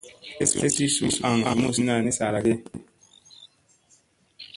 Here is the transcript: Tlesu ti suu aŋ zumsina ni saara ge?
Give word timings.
Tlesu 0.37 0.67
ti 0.75 0.85
suu 0.95 1.11
aŋ 1.49 1.57
zumsina 1.61 1.93
ni 2.03 2.11
saara 2.17 2.39
ge? 2.45 2.53